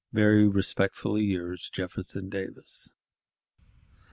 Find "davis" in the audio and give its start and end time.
2.27-2.91